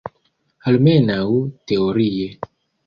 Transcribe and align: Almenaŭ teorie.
Almenaŭ 0.71 1.21
teorie. 1.73 2.35